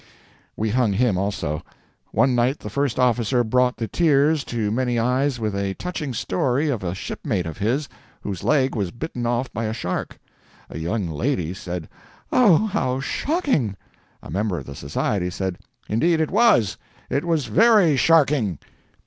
We 0.57 0.71
hung 0.71 0.93
him, 0.93 1.15
also. 1.15 1.61
One 2.11 2.33
night 2.33 2.57
the 2.57 2.71
first 2.71 2.97
officer 2.97 3.43
brought 3.43 3.77
the 3.77 3.87
tears 3.87 4.43
to 4.45 4.71
many 4.71 4.97
eyes 4.97 5.39
with 5.39 5.55
a 5.55 5.75
touching 5.75 6.11
story 6.15 6.69
of 6.69 6.83
a 6.83 6.95
shipmate 6.95 7.45
of 7.45 7.59
his, 7.59 7.87
whose 8.21 8.43
leg 8.43 8.73
was 8.75 8.89
bitten 8.89 9.27
off 9.27 9.53
by 9.53 9.65
a 9.65 9.73
shark. 9.73 10.17
A 10.71 10.79
young 10.79 11.07
lady 11.07 11.53
said, 11.53 11.87
"Oh, 12.31 12.65
how 12.65 12.99
shocking!" 12.99 13.77
A 14.23 14.31
member 14.31 14.57
of 14.57 14.65
the 14.65 14.73
society 14.73 15.29
said, 15.29 15.59
"Indeed, 15.87 16.19
it 16.19 16.31
was—it 16.31 17.23
was 17.23 17.45
very 17.45 17.95
sharking." 17.95 18.57